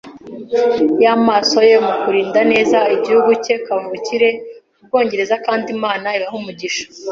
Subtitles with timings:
[1.03, 4.29] y'amaso ye mu kurinda neza igihugu cye kavukire,
[4.81, 6.85] Ubwongereza- kandi Imana ibahe umugisha